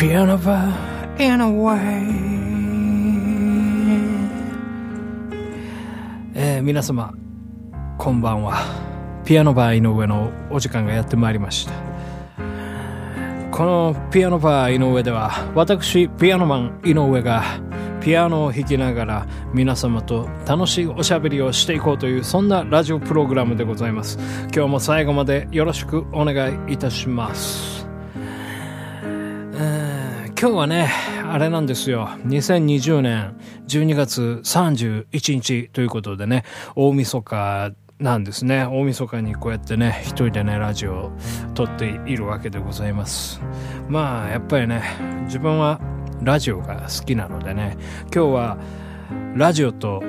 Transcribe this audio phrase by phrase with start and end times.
[0.00, 0.72] Piano bar
[1.18, 1.76] in a way.
[6.32, 7.12] えー、皆様
[7.98, 8.62] こんばんは。
[9.26, 11.74] ピアノバー井上のお時間がやってまいりました。
[13.50, 17.42] このピアノバー井上では私ピアノマン井上が
[18.00, 24.18] ピアノを弾きながら皆様と楽しいおしゃべりをしていこうというそんなラジオプログラムでございます。
[24.44, 27.79] 今日も最後までよろしくお願いいたします。
[30.40, 30.90] 今日はね
[31.30, 32.08] あれなんですよ。
[32.24, 33.36] 2020年
[33.68, 36.44] 12月31日ということでね
[36.74, 38.64] 大晦日なんですね。
[38.64, 41.12] 大晦日にこうやってね一人でねラジオを
[41.52, 43.38] 撮っているわけでございます。
[43.86, 44.82] まあやっぱりね
[45.24, 45.78] 自分は
[46.22, 48.58] ラジオが好きなのでね今日は
[49.34, 50.00] ラジオと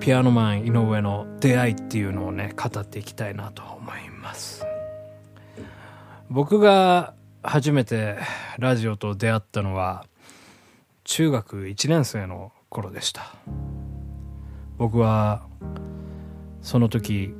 [0.00, 4.62] ピアノマン井上の出会いっていうのをね語っていきたいなと思います。
[6.28, 8.18] 僕が初めて
[8.58, 10.04] ラジオと出会ったのは
[11.04, 13.34] 中学1年生の頃でした。
[14.76, 15.46] 僕は
[16.60, 17.34] その時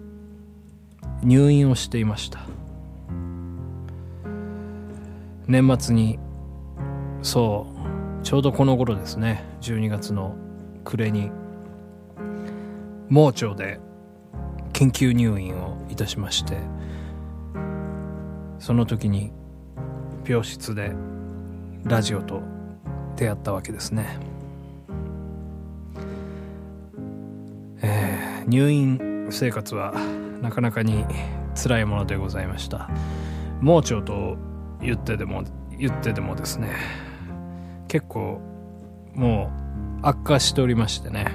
[1.23, 2.41] 入院をしていました。
[5.47, 6.19] 年末に
[7.23, 7.67] そ
[8.23, 10.37] うちょうどこの頃ですね12月の
[10.85, 11.31] 暮れに
[13.09, 13.81] 盲腸で
[14.73, 16.57] 緊急入院をいたしまして
[18.61, 19.33] その時に
[20.31, 20.93] 病室で
[21.83, 22.41] ラジオと
[23.17, 24.17] 出会ったわけですね。
[27.83, 29.93] えー、入院生活は
[30.41, 31.05] なかなかに
[31.61, 32.89] 辛いものでございました。
[33.61, 34.37] 盲腸と
[34.81, 35.43] 言ってでも
[35.77, 36.77] 言ってでもですね。
[37.89, 38.41] 結構
[39.13, 39.51] も
[40.01, 41.33] う悪化しておりましてね。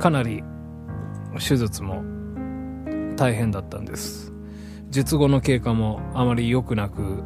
[0.00, 0.42] かなり
[1.38, 2.02] 手術も
[3.14, 4.32] 大変だったんです。
[4.88, 7.22] 術後の経過もあまり良くなく、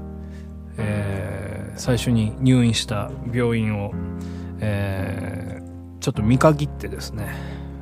[0.78, 3.92] えー、最初に入院した病院を、
[4.60, 7.26] えー、ちょっと見限ってですね、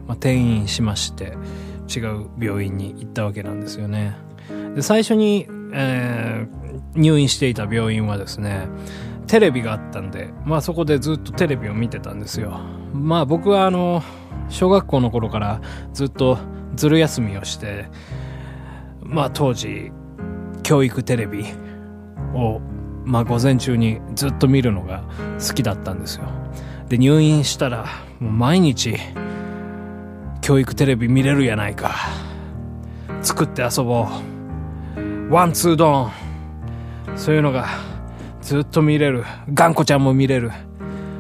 [0.06, 1.36] まあ、転院しまして
[1.94, 4.16] 違う病院に行ったわけなんですよね
[4.74, 8.68] で最初に、えー、入院していた病院はですね
[9.32, 12.60] テレビがあったんで、まあそこでずっとテレビを見てたんですよ。
[12.92, 14.02] まあ僕はあの、
[14.50, 15.62] 小学校の頃から
[15.94, 16.36] ずっと
[16.76, 17.86] ずる休みをして、
[19.00, 19.90] まあ当時、
[20.62, 21.46] 教育テレビ
[22.34, 22.60] を、
[23.04, 25.04] まあ午前中にずっと見るのが
[25.46, 26.24] 好きだったんですよ。
[26.88, 27.86] で、入院したら、
[28.20, 28.96] 毎日、
[30.40, 31.94] 教育テレビ見れるやないか。
[33.22, 34.08] 作って遊ぼ
[35.28, 35.32] う。
[35.32, 36.12] ワンツードン。
[37.16, 37.66] そういうのが
[38.40, 40.50] ずっと見れる頑固ちゃんも見れる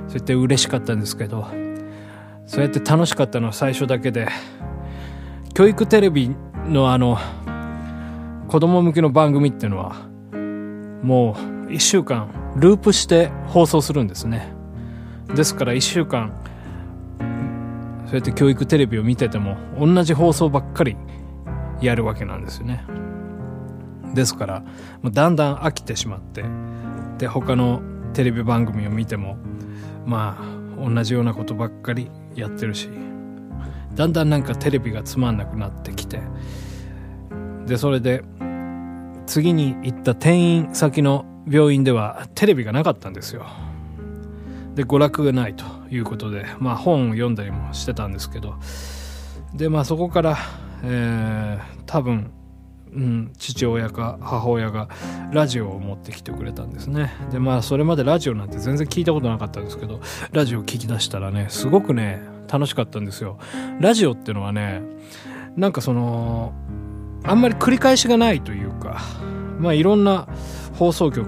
[0.08, 1.46] そうやって嬉しかったんですけど
[2.46, 4.28] そうやって楽しかったのは最初だけで
[5.54, 6.30] 教育テレビ
[6.66, 7.18] のあの
[8.48, 9.94] 子供向けの番組っていうのは
[11.02, 14.52] もう1週間ループして放送するんですね。
[15.34, 16.32] ですから1週間
[18.06, 20.96] そうやって教育テレビを見てても同じ放送ばっかり
[21.80, 22.84] やるわけなんですよね。
[24.14, 24.62] ですから
[25.02, 26.44] だんだん飽きてしまって
[27.16, 27.80] で他の
[28.12, 29.38] テレビ番組を見ても
[30.04, 30.36] ま
[30.78, 32.90] あ同じようなことばっかりやってるし
[33.94, 36.20] だんだんなんかテレビがつまんなくなってきて
[37.66, 38.22] でそれで
[39.26, 43.46] 次に行った転院先の病院ではテレビがなかったんですよ。
[44.74, 48.54] で娯楽がないということでまあ本を読んだりもしてたんですけど。
[49.54, 50.38] でまあそこから、
[50.82, 52.30] えー、多分
[52.94, 54.88] うん、父親か母親が
[55.32, 57.10] ラジオを持ってきてくれたんですね。
[57.30, 60.00] でまあそれまでラジオなんて全然聞いたことなかったんですけど
[60.32, 63.38] ラジオ聞き出したらねすごくね楽しかったんですよ。
[63.80, 64.82] ラジオってのはね
[65.56, 66.52] なんかその
[67.24, 69.00] あんまり繰り返しがないというか
[69.58, 70.28] まあいろんな
[70.74, 71.26] 放送局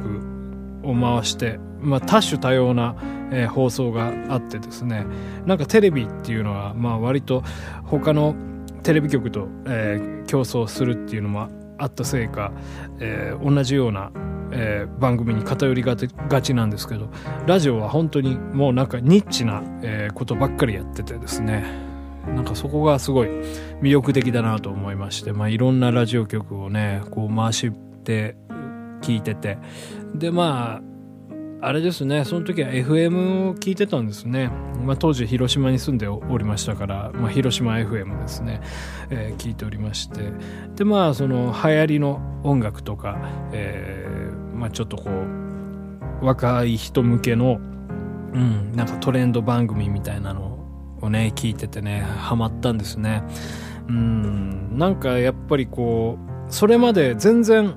[0.82, 2.97] を回して、まあ、多種多様な、
[3.31, 5.06] えー、放送があってですね。
[5.47, 7.43] なんかテレビっていうのはまあ割と
[7.84, 8.34] 他の
[8.83, 12.53] テレビ局と、えー、競争するっていうのもあったせいか、
[13.01, 14.10] えー、同じような、
[14.53, 17.09] えー、番組に偏りがちなんですけど
[17.47, 21.65] ラジオは本当にもうなんかニッチな、え、ことばっかりやっててですね。
[22.27, 23.28] なんかそこがすごい
[23.83, 27.71] 魅力的だなと思いまして、まあ、いろんなラジオ局をねこう回し
[28.04, 28.36] て
[29.04, 29.59] 聞いてて。
[30.15, 30.95] でまあ
[31.66, 32.27] あれですね。
[32.27, 34.51] その時は FM を聞いてたんですね、
[34.84, 38.60] まあ、当時広島に住んでおりましたから、まあ、広島 FM ですね、
[39.09, 40.30] えー、聞いておりまして。
[40.77, 43.18] でまあその流行りの音楽とか、
[43.53, 47.59] えー、まあ、ちょっとこう若い人向けの、
[48.34, 50.59] うん、なんかトレンド番組みたいなの
[51.00, 53.22] をね聞いててねハマったんですね。
[53.89, 57.74] うんなんかやっぱりこうそれまで全然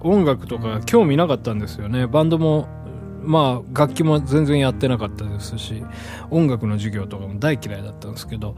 [0.00, 2.06] 音楽とか興味なかったんですよね。
[2.06, 2.68] バンドも
[3.22, 5.84] まあ楽器も全然やってなかったですし
[6.30, 8.56] 音楽の授業とかも大嫌いだったんですけど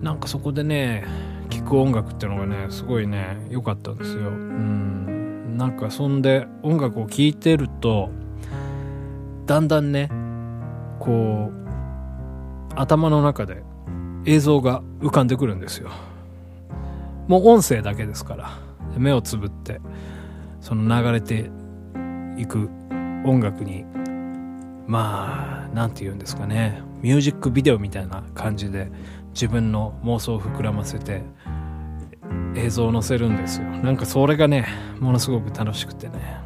[0.00, 1.04] なんかそこでね
[1.50, 4.28] 聴く音楽っていうのがねすごいね良かったんですよ。
[4.28, 5.56] うん。
[5.56, 8.10] なんかそんで音楽を聴いてると
[9.46, 10.10] だんだんね
[10.98, 13.62] こう頭の中で
[14.24, 15.90] 映像が浮かんでくるんですよ。
[17.28, 18.58] もう音声だけですから
[18.96, 19.80] 目をつぶって
[20.62, 21.50] その流れて
[22.38, 22.70] いく
[23.26, 23.84] 音楽に
[24.86, 26.82] まあ何て言うんですかね。
[27.02, 28.90] ミュージックビデオみたいな感じで
[29.34, 31.22] 自分の妄想を膨らませて
[32.54, 33.68] 映像を載せるんですよ。
[33.68, 34.66] なんかそれがね
[35.00, 36.38] ものすごく楽しくてね。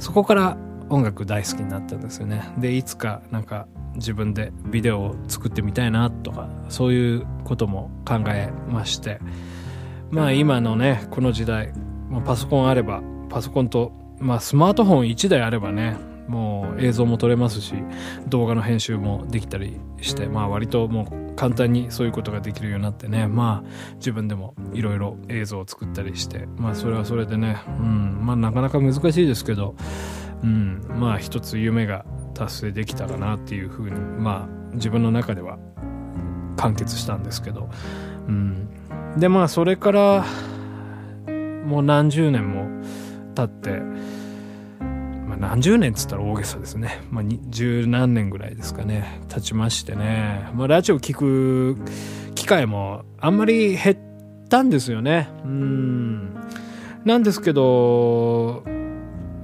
[0.00, 0.56] そこから
[0.90, 2.52] 音楽大好きになったんですよね。
[2.58, 9.20] でいつかなんか自分でビデオを作ってみたいなとかそういうことも考えまして。
[10.10, 11.72] まあ今のねこの時代
[12.20, 15.96] パソコンあればパソコンと、まあ、スマートフォン1台あればね
[16.28, 17.74] もう映像も撮れますし
[18.28, 29.74] 動画の編集もできたりしてまあ割ともう簡単にそういうことができるようになってねまあ自分でもいろいろ映像を作ったりしてまあそれはそれでねうんまあなかなか難しいですけど
[30.42, 35.58] うんまあ一つ夢が達成できたかなっていうふうにまあ自分の中では
[36.56, 37.68] 完結したんですけど
[38.28, 38.68] うん。
[39.18, 40.24] でまあそれから
[41.64, 42.66] もう何十年も
[43.34, 43.80] 経って、
[45.26, 49.20] まあ、何十年っつったら大げさですね、まあ、十何年ぐらいですかね。
[49.28, 51.76] 経ちましてね、まあ、ラジオ聞く
[52.34, 55.28] 機会もあんまり減ったんですよね。
[55.44, 56.34] うん。
[57.04, 58.64] なんですけど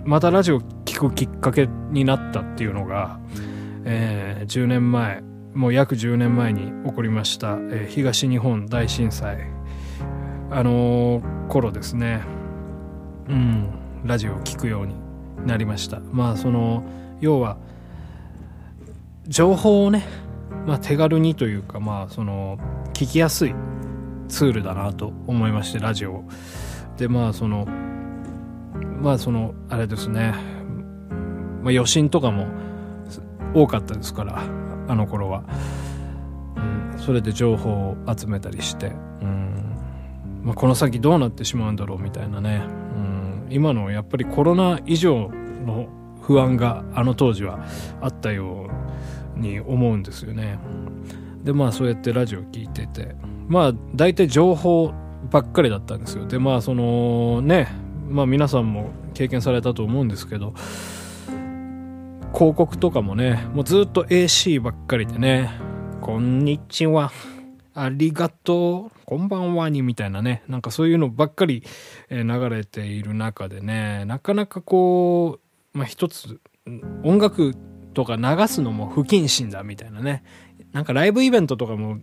[0.05, 3.21] またラジオ聞くきっかけになったっていうのが、
[3.85, 5.23] えー、10年前
[5.55, 9.39] もう約10年前に起こりました、えー、東日本大震災。
[10.53, 12.23] あのー、頃ですね。
[13.29, 13.69] うん。
[14.05, 14.95] ラジオを聴くように
[15.47, 16.01] なりました。
[16.13, 16.85] まあその
[17.21, 17.59] 要は
[19.29, 20.07] 情報をね、
[20.67, 22.59] まあ、手軽にというかまあその
[22.95, 23.55] 聞きやすい
[24.29, 26.25] ツールだなと思いましてラジオ
[26.97, 27.67] でまあその
[29.01, 30.35] まあそのあれですね、
[31.63, 32.47] まあ、余震とかも
[33.55, 34.43] 多かったですから
[34.89, 35.45] あの頃は、
[36.57, 38.87] うん、それで情報を集めたりして、
[39.21, 39.70] うん。
[40.43, 42.63] まあ、この先どうなってしまうんだろうみたいなね、
[42.97, 43.47] うん。
[43.51, 45.31] 今のやっぱりコロナ以上
[45.67, 45.89] の
[46.23, 47.65] 不安があの当時は
[48.01, 48.71] あったよ
[49.37, 50.59] うに思うんですよね。
[51.43, 53.15] でまあそうやってラジオ聞いてて。
[53.51, 54.93] まあ大体情報
[55.29, 56.25] ばっかりだったんですよ。
[56.25, 57.67] でまあそのね
[58.09, 60.55] まあ皆さんも経験されたと思うんですけど
[62.33, 65.51] 広告とかもねもうずっと AC ばっかりでね
[66.01, 67.11] 「こんにちは」
[67.75, 71.63] ありがとう、こんばんはにみたいなね、なんかそういうのばっかり
[72.11, 75.39] 流れている中でね、なかなかこ
[75.75, 76.41] う、まあ一つ、
[77.05, 77.55] 音楽
[77.95, 80.23] とか流すのも不謹慎だみたいなね、
[80.73, 81.99] なんかライブイベントとかも、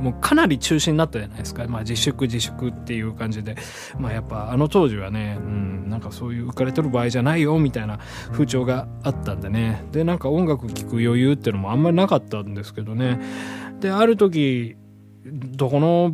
[0.00, 1.66] もうかなり中止になったじゃないですか。
[1.68, 3.56] まあ自粛自粛っていう感じで。
[3.98, 7.98] まあやっぱあの当時はね、うん、なんかそういう浮かれてる場合じゃないよみたいな
[8.32, 9.84] 風潮があったんでね。
[9.92, 13.20] で、なんか音楽聴く余裕っていうのもあんまりなかったんですけどね。
[13.80, 14.76] で、ある時、
[15.24, 16.12] どこの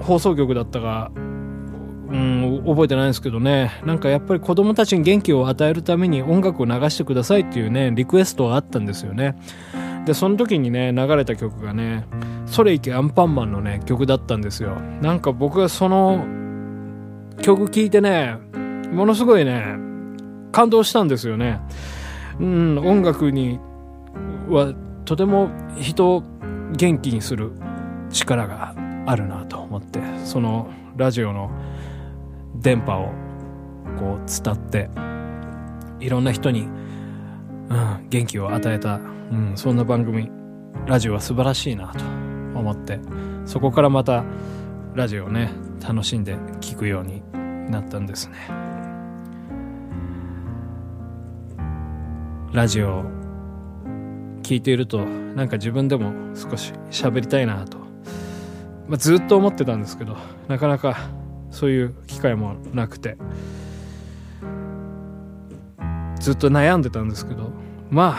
[0.00, 9.36] 放送局だったか、うん、覚えてないんですけどね、なんかやっぱり子供たちに元気を与えるために音楽を流してくださいっていうね、リクエストがあったんですよね。
[10.06, 12.06] で、その時にね、流れた曲がね、
[12.46, 14.76] それいけアンパンマンのね、曲だったんですよ。
[15.02, 16.24] なんか僕はその
[17.42, 18.38] 曲聴いてね、
[18.92, 19.76] ものすごいね、
[20.50, 21.60] 感動したんですよね。
[22.40, 23.60] うん、音楽に
[24.48, 24.72] は
[25.04, 26.22] とても人を
[26.76, 27.52] 元気にする
[28.10, 28.74] 力が
[29.06, 31.50] あるなと思ってそのラジオの
[32.56, 33.12] 電波を
[33.98, 34.90] こう伝って
[36.00, 40.30] いろんな人に、うん、元気を与えた、うん、そんな番組
[40.86, 42.04] ラジオは素晴らしいなと
[42.58, 43.00] 思って
[43.44, 44.24] そこからまた
[44.94, 45.50] ラジオをね
[45.86, 47.22] 楽しんで聴くように
[47.70, 48.68] なったんですね。
[52.52, 53.04] ラジオ
[54.42, 57.77] 聞いているとなんか自分でも少し喋りたいなと
[58.88, 60.16] まあ、ずっと思ってたんですけど
[60.48, 60.96] なかなか
[61.50, 63.16] そういう機会もなくて
[66.20, 67.50] ずっと悩んでたんですけど
[67.90, 68.16] ま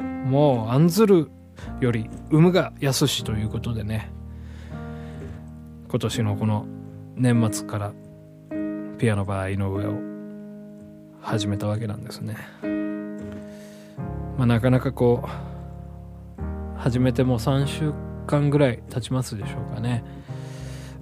[0.00, 1.30] あもう案ずる
[1.80, 4.10] より産むが安しということでね
[5.88, 6.66] 今年のこの
[7.14, 7.92] 年末から
[8.98, 10.16] ピアノバー井上を
[11.20, 12.36] 始めたわけなんですね。
[14.36, 20.04] まあ、なかなかこう始めてもう3週間ぐらい経ちますでしょうかね。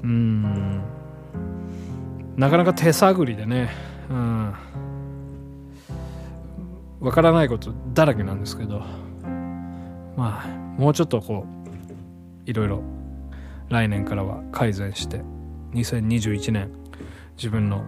[0.02, 0.82] うん。
[2.36, 3.70] なかなか手探りでね、
[4.10, 4.54] うん、
[7.00, 8.82] わからないことだらけなんですけど。
[10.16, 10.48] まあ
[10.80, 11.46] もうちょっとこ
[12.46, 12.82] ういろいろ
[13.68, 15.22] 来年からは改善して
[15.72, 16.70] 2021年
[17.36, 17.84] 自分の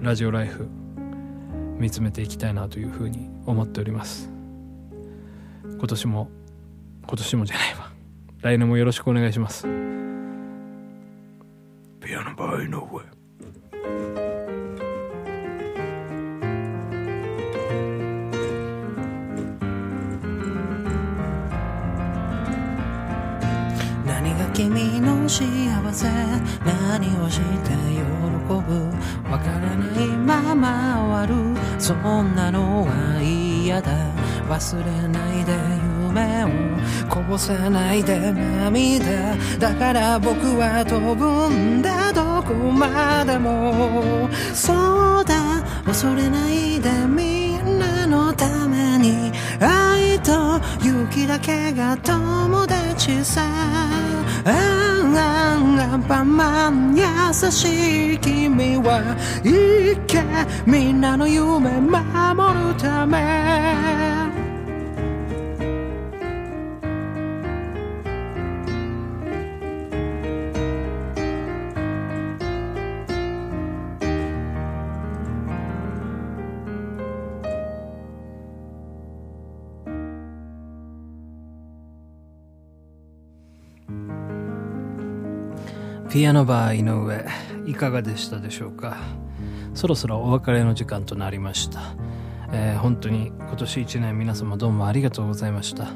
[0.00, 0.68] ラジオライフ
[1.78, 4.30] 見つめていきたいなというふうに思っております。
[5.64, 6.30] 今年も
[7.06, 7.89] 今年もじゃないわ。
[8.42, 9.64] 来年もよろしくお願いします。
[12.00, 13.02] ピアノバイの上
[24.06, 26.08] 何が君の幸せ？
[26.64, 27.44] 何をして
[27.92, 28.02] 喜
[28.48, 28.54] ぶ？
[29.30, 31.54] わからないまま終わる。
[31.78, 33.92] そんなのは嫌だ。
[34.48, 35.52] 忘れないで
[36.10, 36.48] 夢を
[37.08, 42.12] こぼさないで涙だから僕は飛ぶんだ。
[42.12, 45.62] どこまでもそうだ。
[45.86, 49.32] 恐れないでみんなのために。
[49.60, 53.42] 愛と勇気だけが友達さ。
[54.44, 57.04] アンパンマン優
[57.50, 59.16] しい君は。
[59.42, 60.22] 行け
[60.66, 64.19] みんなの夢守るため。
[86.10, 87.24] ピアノバー井上
[87.70, 88.96] いかがでしたでしょうか？
[89.74, 91.94] そろそろお別れの時間となりました、
[92.52, 95.88] えー本当に今年1年皆様どうもありがとうございました。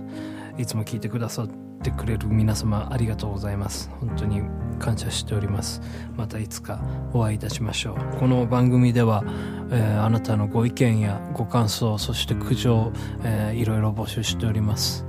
[0.56, 1.48] いつも聞いてくださっ
[1.82, 3.90] てくれる皆様ありがとうございます。
[4.00, 4.42] 本当に
[4.78, 5.80] 感謝しております。
[6.16, 6.80] またいつか
[7.12, 8.16] お会いいたしましょう。
[8.18, 9.24] この番組では、
[9.72, 12.92] えーあなたのご意見やご感想そして苦情、
[13.24, 15.04] えーいろいろ募集しております。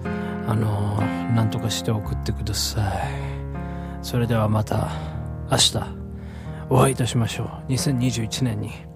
[0.48, 2.82] あのー何とかして送ってくださ
[3.22, 3.25] い。
[4.06, 4.92] それではまた
[5.50, 5.80] 明日
[6.70, 7.72] お会いいたしましょう。
[7.72, 8.95] 2021年に。